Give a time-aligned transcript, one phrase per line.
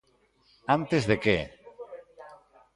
[0.77, 1.37] ¿Antes de que?